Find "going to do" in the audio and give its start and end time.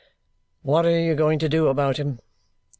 1.13-1.67